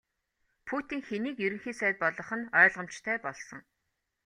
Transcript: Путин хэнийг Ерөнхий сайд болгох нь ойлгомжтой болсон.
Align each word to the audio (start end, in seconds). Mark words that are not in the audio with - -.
Путин 0.67 1.01
хэнийг 1.07 1.37
Ерөнхий 1.45 1.75
сайд 1.79 1.95
болгох 2.03 2.29
нь 2.37 2.49
ойлгомжтой 2.61 3.17
болсон. 3.25 3.61